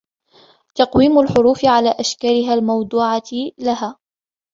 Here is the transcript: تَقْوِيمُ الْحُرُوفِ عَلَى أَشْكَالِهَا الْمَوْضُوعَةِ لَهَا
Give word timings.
تَقْوِيمُ 0.75 1.19
الْحُرُوفِ 1.19 1.65
عَلَى 1.65 1.89
أَشْكَالِهَا 1.89 2.53
الْمَوْضُوعَةِ 2.53 3.31
لَهَا 3.59 3.95